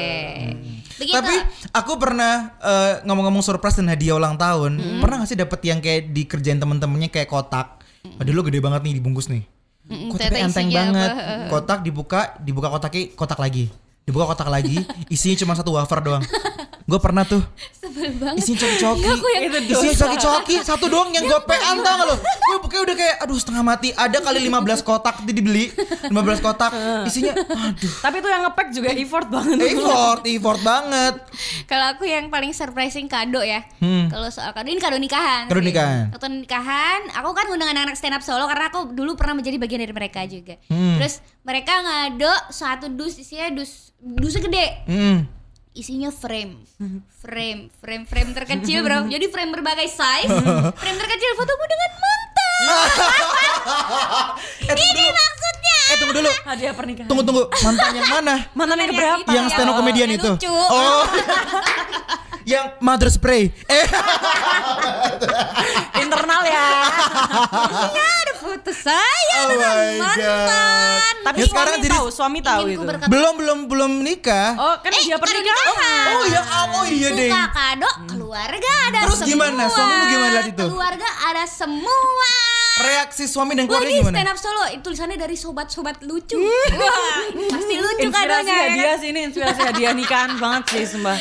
[0.99, 1.15] Begitu.
[1.15, 1.33] Tapi
[1.71, 4.99] aku pernah eh, ngomong-ngomong surprise dan hadiah ulang tahun, Hmm.
[5.01, 7.81] pernah gak sih dapet yang kayak dikerjain temen-temennya kayak kotak?
[8.05, 9.41] Padahal lo gede banget nih dibungkus nih.
[9.81, 11.09] Tapi ternyata enteng banget.
[11.09, 11.49] apa?
[11.49, 13.73] Kotak dibuka, dibuka kotaknya kotak lagi.
[14.01, 16.21] Dibuka kotak lagi, isinya cuma satu wafer doang.
[16.91, 17.39] Gue pernah tuh
[17.71, 18.43] Sebel banget.
[18.43, 19.07] isinya coki-coki.
[19.07, 22.15] Aku yang Isinya coki-coki satu doang yang gopean tau gak lo?
[22.19, 23.95] Gue pokoknya udah kayak aduh setengah mati.
[23.95, 25.71] Ada kali 15 kotak di dibeli.
[25.71, 26.11] 15
[26.43, 26.75] kotak
[27.07, 27.91] isinya aduh.
[28.03, 29.55] Tapi itu yang ngepack juga effort banget.
[29.71, 31.13] Effort, effort banget.
[31.63, 33.63] Kalau aku yang paling surprising kado ya.
[33.79, 34.11] Hmm.
[34.11, 35.47] Kalau soal kado ini kado nikahan.
[35.47, 36.11] Kado nikahan.
[36.11, 39.79] Waktu nikahan, aku kan ngundang anak-anak stand up solo karena aku dulu pernah menjadi bagian
[39.79, 40.59] dari mereka juga.
[40.67, 40.99] Hmm.
[40.99, 44.67] Terus mereka ngado satu dus isinya dus dusnya gede.
[44.91, 45.40] Hmm.
[45.71, 46.67] Isinya frame,
[47.23, 49.07] frame, frame, frame terkecil bro.
[49.07, 50.27] Jadi frame berbagai size,
[50.81, 52.49] frame terkecil fotomu dengan mantan.
[54.61, 55.11] Eh, tunggu dulu.
[55.11, 56.31] Maksudnya Eh tunggu dulu.
[56.47, 57.07] Hadiah pernikahan.
[57.09, 57.43] Tunggu tunggu.
[57.51, 58.35] Mantan yang mana?
[58.55, 59.27] Mantan yang keberapa?
[59.27, 60.31] Yang stand up comedian itu.
[60.31, 60.47] lucu.
[60.51, 61.03] Oh.
[62.43, 63.49] Yang mother spray.
[63.65, 63.85] Eh.
[65.97, 66.67] Internal ya.
[67.87, 71.13] Iya ada foto saya Oh dengan mantan.
[71.21, 72.81] Tapi Ya, sekarang jadi- tahu, suami tahu itu.
[72.81, 74.55] berkata belum belum belum nikah.
[74.55, 75.65] Oh, kan Eh, dia pernikahan.
[75.67, 76.11] nikahan.
[76.11, 76.41] Oh iya,
[76.73, 77.27] oh iya deh.
[77.27, 79.29] Buka kado, keluarga ada Terus semua.
[79.29, 79.61] gimana?
[79.67, 80.63] Suamimu gimana lihat itu?
[80.67, 82.31] Keluarga ada semua.
[82.81, 84.15] Reaksi suami dan keluarga ini gimana?
[84.15, 86.33] stand up solo, itu tulisannya dari sobat-sobat lucu.
[86.33, 87.19] Wah,
[87.51, 88.97] pasti lucu Inspirasi kadonya ya hadiah kan?
[88.97, 91.13] sih ini inspirasi hadiah nikahan banget sih sumpah.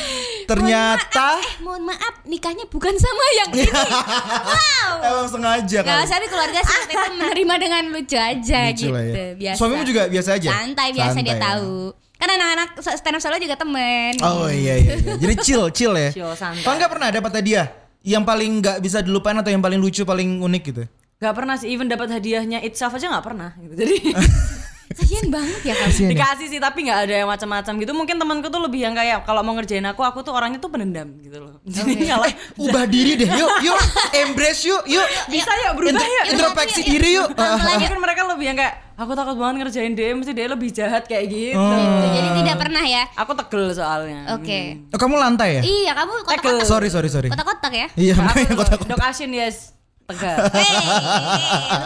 [0.51, 3.71] Ternyata Eh, mohon maaf, nikahnya bukan sama yang ini.
[4.51, 4.91] wow.
[5.01, 6.03] emang sengaja Gak kan.
[6.03, 8.91] usah nih keluarga sih itu menerima dengan lucu aja Lucu gitu.
[8.91, 9.13] lah ya.
[9.33, 9.57] Biasa.
[9.57, 10.49] Suamimu juga biasa aja?
[10.51, 11.41] Santai biasa Santai dia ya.
[11.41, 11.73] tahu.
[12.13, 14.13] Kan anak-anak stand up solo juga temen.
[14.21, 14.93] Oh iya iya.
[14.93, 15.13] iya.
[15.17, 16.09] Jadi chill chill ya.
[16.11, 16.61] Chill, santai.
[16.61, 17.65] Kau nggak pernah dapat hadiah
[18.01, 20.83] yang paling nggak bisa dilupain atau yang paling lucu paling unik gitu?
[21.17, 23.77] Gak pernah sih, even dapat hadiahnya itself aja gak pernah gitu.
[23.77, 24.09] Jadi
[24.95, 25.89] Kasian banget ya kan.
[25.91, 27.91] Dikasih sih tapi nggak ada yang macam-macam gitu.
[27.95, 31.17] Mungkin temanku tuh lebih yang kayak kalau mau ngerjain aku, aku tuh orangnya tuh penendam
[31.21, 31.59] gitu loh.
[31.67, 32.27] Jadi kalau
[32.57, 33.79] Ubah diri deh, yuk, yuk,
[34.15, 35.07] embrace yuk, yuk.
[35.31, 36.23] bisa ya berubah ya.
[36.33, 37.31] introspeksi diri yuk.
[37.35, 41.25] Mungkin mereka lebih yang kayak aku takut banget ngerjain dia, mesti dia lebih jahat kayak
[41.31, 41.57] gitu.
[41.57, 42.11] Oh.
[42.11, 43.03] Jadi tidak pernah ya.
[43.17, 44.37] Aku tegel soalnya.
[44.37, 44.85] Oke.
[44.93, 45.61] Oh, kamu lantai ya?
[45.65, 46.67] Iya, kamu kotak-kotak.
[46.69, 47.29] Sorry sorry sorry.
[47.33, 47.87] Kotak-kotak ya.
[47.97, 49.73] Iya Aku makanya kota dok asin yes
[50.11, 50.37] tegal.
[50.55, 50.75] Hei,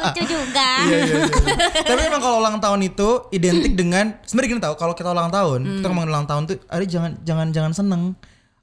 [0.02, 0.70] lucu juga.
[0.82, 1.26] Iya, iya, iya.
[1.88, 5.60] Tapi memang kalau ulang tahun itu identik dengan sebenarnya gini tahu kalau kita ulang tahun,
[5.62, 5.76] Hmm.
[5.78, 8.04] kita ngomongin ulang tahun tuh ada jangan jangan jangan seneng.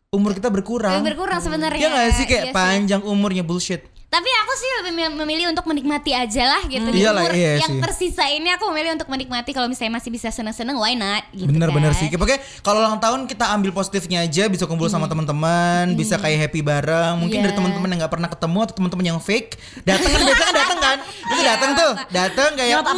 [0.08, 1.00] Umur kita berkurang.
[1.00, 1.78] Berkurang sebenarnya.
[1.78, 2.54] Iya nggak sih kayak Iya sih.
[2.54, 3.88] panjang umurnya bullshit.
[4.12, 6.84] Tapi aku sih lebih mem- memilih untuk menikmati aja lah gitu.
[6.84, 7.80] Di Iyalah, umur iya yang sih.
[7.80, 11.90] tersisa ini aku memilih untuk menikmati kalau misalnya masih bisa seneng-seneng why not gitu Bener-bener
[11.90, 11.98] kan.
[11.98, 12.12] sih.
[12.12, 16.60] Pokoknya kalau ulang tahun kita ambil positifnya aja, bisa kumpul sama teman-teman, bisa kayak happy
[16.60, 17.16] bareng.
[17.16, 17.40] Mungkin Hmm.
[17.40, 17.48] Iya.
[17.48, 20.78] dari teman-teman yang nggak pernah ketemu atau teman-teman yang fake, datang kan biasanya kan datang
[20.78, 22.92] kan, itu Iya, datang tuh, datang kayak apa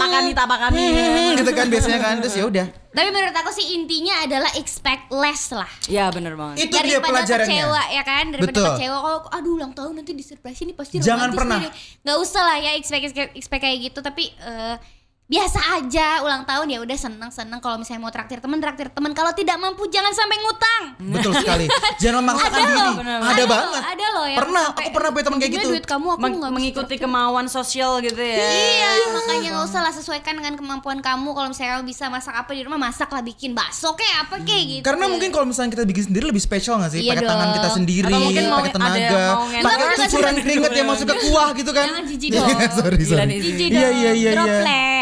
[0.58, 0.82] kami.
[0.82, 2.66] hmm, gitu kan biasanya kan, terus ya udah.
[2.94, 5.66] Tapi menurut aku sih intinya adalah expect less lah.
[5.90, 6.70] Ya bener banget.
[6.70, 7.50] Itu dia pelajarannya.
[7.50, 8.66] kecewa ya kan daripada Betul.
[8.78, 11.58] kecewa kalau aduh ulang tahun nanti di surprise ini pasti Jangan pernah.
[11.58, 11.74] nih.
[12.06, 14.78] nggak usah lah ya expect expect, expect kayak gitu tapi eh,
[15.24, 19.08] biasa aja ulang tahun ya udah seneng seneng kalau misalnya mau traktir teman traktir teman
[19.10, 21.64] kalau tidak mampu jangan sampai ngutang Betul sekali.
[21.96, 22.76] Jangan memaksakan Ada diri.
[22.76, 23.82] loh, Ada, ada loh, banget.
[23.84, 25.70] ada loh yang Pernah, sampai, aku pernah punya teman kayak "Ini gitu.
[25.70, 28.36] duit kamu aku Meng- nggak mengikuti kemauan sosial gitu ya.
[28.36, 31.28] Iya, makanya nggak usah lah sesuaikan dengan kemampuan kamu.
[31.30, 34.64] Kalau misalnya kamu bisa masak apa di rumah, masak lah bikin bakso kayak apa kayak
[34.70, 34.84] gitu.
[34.84, 37.00] Karena mungkin kalau misalnya kita bikin sendiri lebih spesial gak sih?
[37.00, 39.24] Iya pakai tangan kita sendiri, Atau mungkin mau pakai tenaga,
[39.58, 41.86] pakai cucuran keringet yang masuk ke kuah gitu kan?
[41.88, 42.48] Jangan jijik Iya, dong.
[42.78, 43.30] sorry, Iya, dong,
[43.72, 44.30] iya, iya,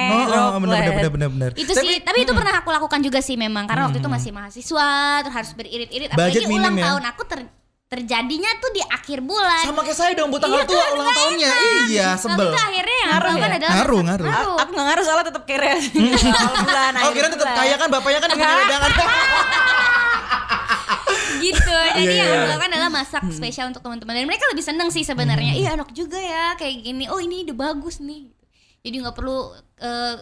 [0.05, 0.25] iya.
[0.25, 0.35] droplet.
[0.35, 0.93] Oh, oh, benar, benar, Droplet.
[0.93, 1.51] benar, benar, benar.
[1.55, 4.91] itu sih tapi itu pernah aku lakukan juga sih memang karena waktu itu masih mahasiswa
[5.21, 6.85] terus harus beririt-irit apalagi minim ulang ya?
[6.89, 7.51] tahun aku ter-
[7.89, 11.05] terjadinya tuh di akhir bulan Sama kayak saya dong, buat tanggal Iya tua kan, ulang
[11.05, 11.51] nggak tahunnya.
[11.51, 11.85] enak.
[11.87, 12.49] Iya, sebel.
[12.49, 13.53] itu akhirnya yang Ngaruh aku lakukan ya?
[13.55, 14.25] adalah Ngaruh, ngaruh.
[14.25, 15.73] A- Aku gak ngaruh soalnya tetap kere
[16.65, 18.91] bulan Oh kira tetap kaya kan bapaknya kan dengan wedangan.
[21.39, 22.37] gitu jadi Iya, yang iya.
[22.39, 25.91] aku lakukan adalah masak spesial untuk teman-teman dan mereka lebih seneng sih sebenarnya iya enak
[25.93, 28.31] juga ya kayak gini oh ini ide bagus nih
[28.83, 30.15] jadi nggak perlu eh,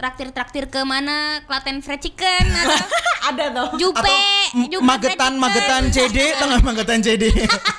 [0.00, 2.76] traktir-traktir ke mana Klaten Fried Chicken atau
[3.20, 5.92] Ada tuh Jupe, Atau Jupe magetan magetan.
[5.92, 7.28] CD, tengah magetan CD.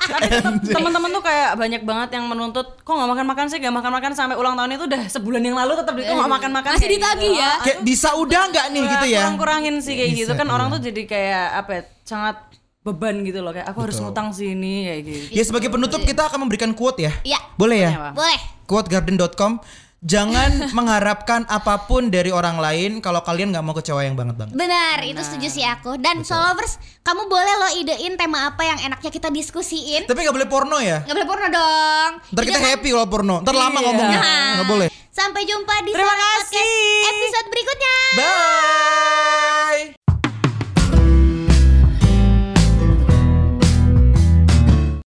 [0.78, 4.54] Teman-teman tuh kayak banyak banget yang menuntut kok nggak makan-makan sih nggak makan-makan sampai ulang
[4.54, 7.42] tahun itu udah sebulan yang lalu tetap di kok nggak makan-makan Masih kayak ditagih gitu.
[7.42, 7.52] ya?
[7.66, 9.20] Kayak bisa udah nggak nih gitu ya?
[9.26, 10.74] kurang-kurangin sih kayak gitu Bisa, kan orang iya.
[10.78, 12.38] tuh jadi kayak apa ya, sangat
[12.86, 14.14] beban gitu loh kayak aku harus Betul.
[14.14, 17.14] ngutang sini kayak gitu Ya sebagai penutup kita akan memberikan quote ya.
[17.26, 17.42] Iya.
[17.58, 18.14] Boleh ya?
[18.14, 19.60] Boleh quotegarden.com
[20.02, 24.58] Jangan mengharapkan apa pun dari orang lain kalau kalian nggak mau kecewa yang banget banget.
[24.58, 26.02] Benar, itu setuju sih aku.
[26.02, 26.34] Dan Betul.
[26.34, 30.10] followers, kamu boleh lo idein tema apa yang enaknya kita diskusiin.
[30.10, 31.06] Tapi nggak boleh porno ya?
[31.06, 32.12] Nggak boleh porno dong.
[32.34, 33.36] Ntar kita kan happy kalau porno.
[33.46, 33.86] Ntar lama iya.
[33.86, 34.20] ngomongnya.
[34.20, 34.88] Nah, nggak boleh.
[35.14, 36.66] Sampai jumpa di Terima kasih.
[37.06, 37.96] episode berikutnya.
[38.18, 40.01] Bye.